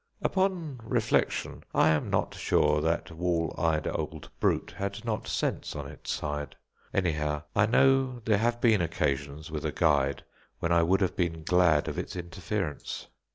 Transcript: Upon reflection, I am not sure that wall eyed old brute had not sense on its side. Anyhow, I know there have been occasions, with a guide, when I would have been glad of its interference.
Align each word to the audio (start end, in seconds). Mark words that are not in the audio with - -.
Upon 0.23 0.79
reflection, 0.83 1.63
I 1.75 1.89
am 1.89 2.09
not 2.09 2.33
sure 2.33 2.81
that 2.81 3.11
wall 3.11 3.53
eyed 3.55 3.85
old 3.85 4.31
brute 4.39 4.73
had 4.77 5.05
not 5.05 5.27
sense 5.27 5.75
on 5.75 5.85
its 5.85 6.09
side. 6.09 6.55
Anyhow, 6.91 7.43
I 7.55 7.67
know 7.67 8.17
there 8.25 8.39
have 8.39 8.59
been 8.59 8.81
occasions, 8.81 9.51
with 9.51 9.63
a 9.63 9.71
guide, 9.71 10.23
when 10.57 10.71
I 10.71 10.81
would 10.81 11.01
have 11.01 11.15
been 11.15 11.43
glad 11.43 11.87
of 11.87 11.99
its 11.99 12.15
interference. 12.15 13.09